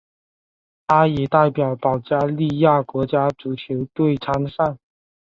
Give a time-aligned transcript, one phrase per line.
[0.87, 4.79] 他也代表保加利亚国家足球队参赛。